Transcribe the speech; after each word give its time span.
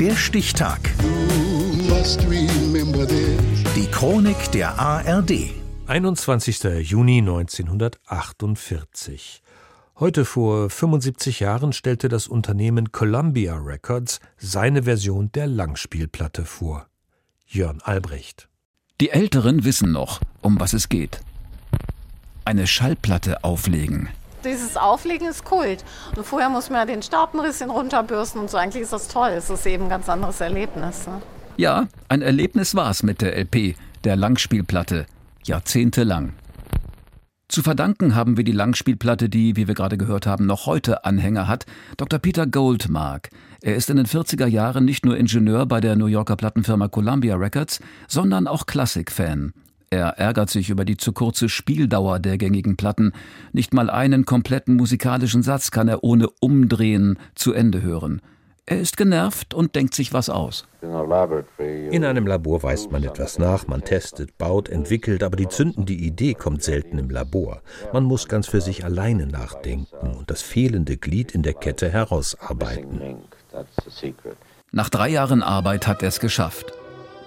Der 0.00 0.14
Stichtag. 0.14 0.78
Die 3.74 3.86
Chronik 3.90 4.52
der 4.52 4.78
ARD. 4.78 5.50
21. 5.88 6.62
Juni 6.88 7.18
1948. 7.18 9.42
Heute 9.98 10.24
vor 10.24 10.70
75 10.70 11.40
Jahren 11.40 11.72
stellte 11.72 12.08
das 12.08 12.28
Unternehmen 12.28 12.92
Columbia 12.92 13.56
Records 13.56 14.20
seine 14.36 14.84
Version 14.84 15.32
der 15.32 15.48
Langspielplatte 15.48 16.44
vor. 16.44 16.86
Jörn 17.44 17.80
Albrecht. 17.82 18.48
Die 19.00 19.10
Älteren 19.10 19.64
wissen 19.64 19.90
noch, 19.90 20.20
um 20.42 20.60
was 20.60 20.74
es 20.74 20.88
geht. 20.88 21.18
Eine 22.44 22.68
Schallplatte 22.68 23.42
auflegen. 23.42 24.10
Dieses 24.44 24.76
Auflegen 24.76 25.28
ist 25.28 25.44
Kult. 25.44 25.84
Und 26.16 26.24
vorher 26.24 26.48
muss 26.48 26.70
man 26.70 26.80
ja 26.80 26.86
den 26.86 27.02
Staub 27.02 27.34
ein 27.34 27.42
bisschen 27.42 27.70
runterbürsten 27.70 28.40
und 28.40 28.50
so. 28.50 28.56
Eigentlich 28.56 28.82
ist 28.82 28.92
das 28.92 29.08
toll. 29.08 29.30
Es 29.30 29.50
ist 29.50 29.66
eben 29.66 29.84
ein 29.84 29.90
ganz 29.90 30.08
anderes 30.08 30.40
Erlebnis. 30.40 31.06
Ne? 31.06 31.20
Ja, 31.56 31.88
ein 32.08 32.22
Erlebnis 32.22 32.74
war 32.74 32.90
es 32.90 33.02
mit 33.02 33.20
der 33.20 33.36
LP, 33.36 33.76
der 34.04 34.16
Langspielplatte. 34.16 35.06
Jahrzehntelang. 35.44 36.34
Zu 37.48 37.62
verdanken 37.62 38.14
haben 38.14 38.36
wir 38.36 38.44
die 38.44 38.52
Langspielplatte, 38.52 39.30
die, 39.30 39.56
wie 39.56 39.66
wir 39.66 39.74
gerade 39.74 39.96
gehört 39.96 40.26
haben, 40.26 40.44
noch 40.44 40.66
heute 40.66 41.06
Anhänger 41.06 41.48
hat, 41.48 41.64
Dr. 41.96 42.18
Peter 42.18 42.46
Goldmark. 42.46 43.30
Er 43.62 43.74
ist 43.74 43.88
in 43.88 43.96
den 43.96 44.06
40er 44.06 44.46
Jahren 44.46 44.84
nicht 44.84 45.06
nur 45.06 45.16
Ingenieur 45.16 45.64
bei 45.64 45.80
der 45.80 45.96
New 45.96 46.06
Yorker 46.06 46.36
Plattenfirma 46.36 46.88
Columbia 46.88 47.36
Records, 47.36 47.80
sondern 48.06 48.46
auch 48.46 48.66
Klassikfan. 48.66 49.54
Er 49.90 50.18
ärgert 50.18 50.50
sich 50.50 50.70
über 50.70 50.84
die 50.84 50.96
zu 50.96 51.12
kurze 51.12 51.48
Spieldauer 51.48 52.18
der 52.18 52.36
gängigen 52.36 52.76
Platten. 52.76 53.12
Nicht 53.52 53.72
mal 53.72 53.88
einen 53.88 54.24
kompletten 54.24 54.76
musikalischen 54.76 55.42
Satz 55.42 55.70
kann 55.70 55.88
er 55.88 56.04
ohne 56.04 56.28
Umdrehen 56.40 57.18
zu 57.34 57.52
Ende 57.52 57.82
hören. 57.82 58.20
Er 58.70 58.80
ist 58.80 58.98
genervt 58.98 59.54
und 59.54 59.74
denkt 59.74 59.94
sich 59.94 60.12
was 60.12 60.28
aus. 60.28 60.68
In 60.82 62.04
einem 62.04 62.26
Labor 62.26 62.62
weist 62.62 62.92
man 62.92 63.02
etwas 63.02 63.38
nach, 63.38 63.66
man 63.66 63.82
testet, 63.82 64.36
baut, 64.36 64.68
entwickelt, 64.68 65.22
aber 65.22 65.36
die 65.36 65.48
zündende 65.48 65.94
Idee 65.94 66.34
kommt 66.34 66.62
selten 66.62 66.98
im 66.98 67.08
Labor. 67.08 67.62
Man 67.94 68.04
muss 68.04 68.28
ganz 68.28 68.46
für 68.46 68.60
sich 68.60 68.84
alleine 68.84 69.26
nachdenken 69.26 70.10
und 70.18 70.30
das 70.30 70.42
fehlende 70.42 70.98
Glied 70.98 71.32
in 71.34 71.42
der 71.42 71.54
Kette 71.54 71.88
herausarbeiten. 71.88 73.22
Nach 74.70 74.90
drei 74.90 75.08
Jahren 75.08 75.42
Arbeit 75.42 75.86
hat 75.86 76.02
er 76.02 76.08
es 76.08 76.20
geschafft. 76.20 76.77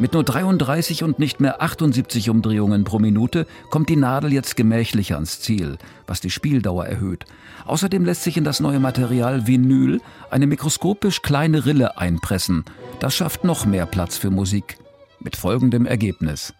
Mit 0.00 0.14
nur 0.14 0.24
33 0.24 1.02
und 1.02 1.18
nicht 1.18 1.40
mehr 1.40 1.60
78 1.60 2.30
Umdrehungen 2.30 2.84
pro 2.84 2.98
Minute 2.98 3.46
kommt 3.68 3.90
die 3.90 3.96
Nadel 3.96 4.32
jetzt 4.32 4.56
gemächlicher 4.56 5.16
ans 5.16 5.40
Ziel, 5.40 5.76
was 6.06 6.22
die 6.22 6.30
Spieldauer 6.30 6.86
erhöht. 6.86 7.26
Außerdem 7.66 8.06
lässt 8.06 8.22
sich 8.22 8.38
in 8.38 8.44
das 8.44 8.60
neue 8.60 8.80
Material 8.80 9.46
Vinyl 9.46 10.00
eine 10.30 10.46
mikroskopisch 10.46 11.20
kleine 11.20 11.66
Rille 11.66 11.98
einpressen. 11.98 12.64
Das 12.98 13.14
schafft 13.14 13.44
noch 13.44 13.66
mehr 13.66 13.84
Platz 13.84 14.16
für 14.16 14.30
Musik. 14.30 14.78
Mit 15.18 15.36
folgendem 15.36 15.84
Ergebnis. 15.84 16.54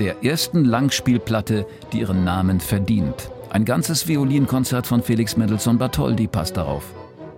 Der 0.00 0.24
ersten 0.24 0.64
Langspielplatte, 0.64 1.68
die 1.92 2.00
ihren 2.00 2.24
Namen 2.24 2.58
verdient. 2.58 3.30
Ein 3.56 3.64
ganzes 3.64 4.06
Violinkonzert 4.06 4.86
von 4.86 5.02
Felix 5.02 5.38
Mendelssohn 5.38 5.78
Bartholdy 5.78 6.26
passt 6.26 6.58
darauf. 6.58 6.92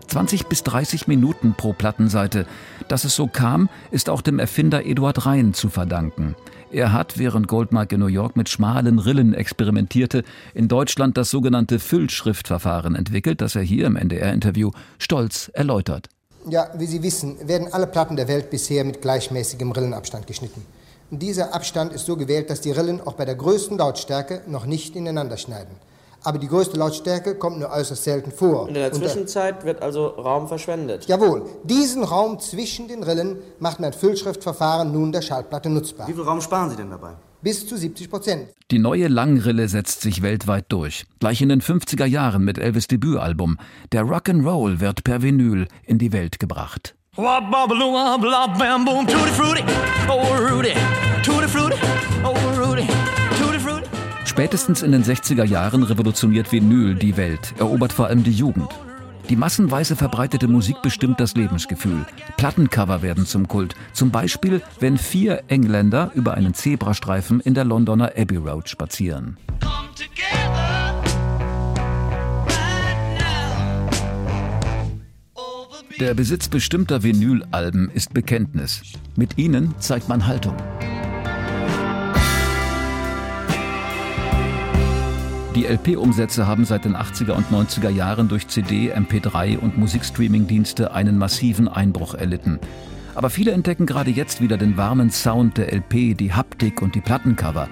20 0.09 0.47
bis 0.47 0.65
30 0.65 1.07
Minuten 1.07 1.55
pro 1.57 1.73
Plattenseite. 1.73 2.45
Dass 2.89 3.05
es 3.05 3.15
so 3.15 3.29
kam, 3.29 3.69
ist 3.93 4.11
auch 4.11 4.21
dem 4.21 4.41
Erfinder 4.41 4.85
Eduard 4.85 5.27
Rhein 5.27 5.55
zu 5.55 5.69
verdanken. 5.69 6.35
Er 6.73 6.93
hat, 6.93 7.19
während 7.19 7.47
Goldmark 7.47 7.93
in 7.93 8.01
New 8.01 8.07
York 8.07 8.35
mit 8.35 8.49
schmalen 8.49 8.99
Rillen 8.99 9.33
experimentierte, 9.33 10.25
in 10.55 10.67
Deutschland 10.67 11.17
das 11.17 11.31
sogenannte 11.31 11.79
Füllschriftverfahren 11.79 12.97
entwickelt, 12.97 13.41
das 13.41 13.55
er 13.55 13.63
hier 13.63 13.87
im 13.87 13.95
NDR-Interview 13.95 14.73
stolz 14.99 15.53
erläutert. 15.55 16.09
Ja, 16.49 16.69
wie 16.77 16.87
Sie 16.87 17.05
wissen, 17.05 17.37
werden 17.47 17.73
alle 17.73 17.87
Platten 17.87 18.17
der 18.17 18.27
Welt 18.27 18.51
bisher 18.51 18.85
mit 18.85 19.03
gleichmäßigem 19.03 19.71
Rillenabstand 19.71 20.27
geschnitten. 20.27 20.67
Dieser 21.13 21.55
Abstand 21.55 21.93
ist 21.93 22.07
so 22.07 22.17
gewählt, 22.17 22.51
dass 22.51 22.61
die 22.61 22.73
Rillen 22.73 23.01
auch 23.01 23.13
bei 23.13 23.25
der 23.25 23.37
größten 23.37 23.79
Lautstärke 23.79 24.43
noch 24.49 24.67
nicht 24.67 24.97
ineinander 24.97 25.37
schneiden 25.37 25.77
aber 26.25 26.39
die 26.39 26.49
größte 26.49 26.77
Lautstärke 26.77 27.35
kommt 27.37 27.59
nur 27.59 27.71
äußerst 27.71 28.05
selten 28.05 28.33
vor. 28.33 28.69
In 28.69 28.75
der 28.75 28.93
Zwischenzeit 28.93 29.65
wird 29.65 29.83
also 29.83 30.07
Raum 30.07 30.49
verschwendet. 30.49 31.07
Jawohl, 31.07 31.45
diesen 31.65 32.05
Raum 32.05 32.39
zwischen 32.41 32.89
den 32.89 33.03
Rillen 33.03 33.39
macht 33.59 33.81
mein 33.81 33.93
Füllschriftverfahren 33.93 34.93
nun 34.93 35.13
der 35.13 35.23
Schallplatte 35.23 35.71
nutzbar. 35.71 36.09
Wie 36.09 36.13
viel 36.13 36.23
Raum 36.23 36.41
sparen 36.41 36.71
Sie 36.71 36.77
denn 36.77 36.91
dabei? 36.91 37.13
Bis 37.41 37.67
zu 37.69 37.77
70 37.77 38.11
Prozent. 38.11 38.49
Die 38.73 38.81
neue 38.81 39.07
Langrille 39.07 39.69
setzt 39.69 40.01
sich 40.01 40.23
weltweit 40.23 40.67
durch. 40.71 41.07
Gleich 41.21 41.41
in 41.41 41.49
den 41.49 41.63
50er 41.63 42.05
Jahren 42.05 42.45
mit 42.45 42.59
Elvis 42.59 42.89
Debütalbum. 42.89 43.59
Der 43.93 44.05
Rock'n'Roll 44.05 44.81
wird 44.81 45.05
per 45.05 45.23
Vinyl 45.23 45.69
in 45.85 45.99
die 45.99 46.13
Welt 46.13 46.41
gebracht. 46.41 46.97
Spätestens 54.39 54.83
in 54.83 54.93
den 54.93 55.03
60er 55.03 55.43
Jahren 55.43 55.83
revolutioniert 55.83 56.53
Vinyl 56.53 56.95
die 56.95 57.17
Welt, 57.17 57.55
erobert 57.59 57.93
vor 57.93 58.07
allem 58.07 58.23
die 58.23 58.31
Jugend. 58.31 58.69
Die 59.29 59.35
massenweise 59.35 59.97
verbreitete 59.97 60.47
Musik 60.47 60.81
bestimmt 60.81 61.19
das 61.19 61.35
Lebensgefühl. 61.35 62.07
Plattencover 62.37 63.03
werden 63.03 63.27
zum 63.27 63.49
Kult. 63.49 63.75
Zum 63.93 64.13
Beispiel, 64.13 64.63
wenn 64.79 64.97
vier 64.97 65.43
Engländer 65.49 66.13
über 66.15 66.35
einen 66.35 66.55
Zebrastreifen 66.55 67.41
in 67.41 67.55
der 67.55 67.65
Londoner 67.65 68.13
Abbey 68.17 68.37
Road 68.37 68.69
spazieren. 68.69 69.39
Der 75.99 76.15
Besitz 76.15 76.47
bestimmter 76.47 77.03
Vinylalben 77.03 77.91
ist 77.91 78.15
Bekenntnis. 78.15 78.83
Mit 79.17 79.37
ihnen 79.37 79.75
zeigt 79.81 80.09
man 80.09 80.29
Haltung. 80.29 80.55
Die 85.55 85.65
LP-Umsätze 85.65 86.47
haben 86.47 86.65
seit 86.65 86.85
den 86.85 86.95
80er 86.95 87.33
und 87.33 87.47
90er 87.51 87.89
Jahren 87.89 88.29
durch 88.29 88.47
CD, 88.49 88.93
MP3 88.93 89.59
und 89.59 89.79
Musikstreaming-Dienste 89.79 90.93
einen 90.93 91.17
massiven 91.17 91.69
Einbruch 91.69 92.15
erlitten. 92.15 92.61
Aber 93.15 93.31
viele 93.31 93.53
entdecken 93.53 93.87
gerade 93.87 94.11
jetzt 94.11 94.41
wieder 94.41 94.59
den 94.59 94.77
warmen 94.77 95.11
Sound 95.11 95.57
der 95.57 95.73
LP, 95.73 96.17
die 96.17 96.33
Haptik 96.33 96.83
und 96.83 96.95
die 96.95 97.01
Plattencover. 97.01 97.69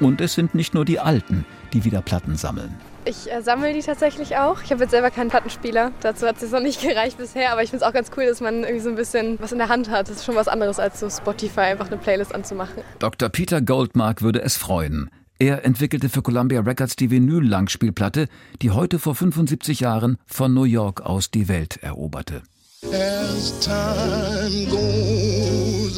Und 0.00 0.20
es 0.20 0.34
sind 0.34 0.54
nicht 0.54 0.74
nur 0.74 0.84
die 0.84 0.98
Alten, 0.98 1.46
die 1.72 1.84
wieder 1.84 2.02
Platten 2.02 2.36
sammeln. 2.36 2.74
Ich 3.06 3.30
äh, 3.30 3.42
sammle 3.42 3.72
die 3.72 3.80
tatsächlich 3.80 4.36
auch. 4.36 4.62
Ich 4.62 4.72
habe 4.72 4.82
jetzt 4.82 4.90
selber 4.90 5.10
keinen 5.10 5.30
Plattenspieler. 5.30 5.92
Dazu 6.00 6.26
hat 6.26 6.42
es 6.42 6.50
noch 6.50 6.60
nicht 6.60 6.82
gereicht 6.86 7.16
bisher. 7.16 7.52
Aber 7.52 7.62
ich 7.62 7.70
finde 7.70 7.84
es 7.84 7.88
auch 7.88 7.94
ganz 7.94 8.10
cool, 8.16 8.26
dass 8.26 8.40
man 8.40 8.64
irgendwie 8.64 8.80
so 8.80 8.88
ein 8.88 8.96
bisschen 8.96 9.38
was 9.40 9.52
in 9.52 9.58
der 9.58 9.68
Hand 9.68 9.88
hat. 9.88 10.08
Das 10.08 10.16
ist 10.16 10.24
schon 10.24 10.34
was 10.34 10.48
anderes, 10.48 10.78
als 10.78 11.00
so 11.00 11.08
Spotify 11.08 11.60
einfach 11.60 11.86
eine 11.86 11.96
Playlist 11.96 12.34
anzumachen. 12.34 12.82
Dr. 12.98 13.28
Peter 13.28 13.60
Goldmark 13.60 14.22
würde 14.22 14.42
es 14.42 14.56
freuen. 14.56 15.10
Er 15.38 15.64
entwickelte 15.64 16.08
für 16.08 16.22
Columbia 16.22 16.60
Records 16.60 16.96
die 16.96 17.10
Vinyl-Langspielplatte, 17.10 18.28
die 18.62 18.70
heute 18.70 18.98
vor 18.98 19.14
75 19.14 19.80
Jahren 19.80 20.16
von 20.26 20.54
New 20.54 20.64
York 20.64 21.00
aus 21.00 21.30
die 21.30 21.48
Welt 21.48 21.78
eroberte. 21.82 22.42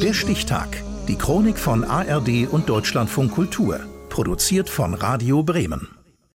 Der 0.01 0.13
Stichtag. 0.13 0.83
Die 1.07 1.15
Chronik 1.15 1.57
von 1.59 1.83
ARD 1.83 2.47
und 2.49 2.67
Deutschlandfunk 2.67 3.31
Kultur. 3.31 3.79
Produziert 4.09 4.69
von 4.69 4.93
Radio 4.93 5.43
Bremen. 5.43 5.96